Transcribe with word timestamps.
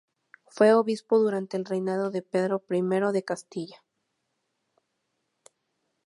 Fue 0.47 0.73
obispo 0.73 1.19
durante 1.19 1.57
el 1.57 1.63
reinado 1.65 2.09
de 2.09 2.23
Pedro 2.23 2.63
I 2.71 2.81
de 3.13 3.23
Castilla. 3.23 3.83